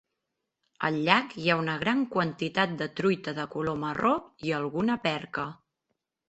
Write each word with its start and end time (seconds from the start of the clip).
El 0.87 0.95
llac 1.09 1.35
hi 1.41 1.51
ha 1.51 1.57
una 1.63 1.75
gran 1.83 2.01
quantitat 2.15 2.73
de 2.79 2.87
truita 3.01 3.35
de 3.41 3.45
color 3.57 3.79
marró 3.85 4.15
i 4.49 4.55
alguna 4.63 4.97
perca. 5.07 5.47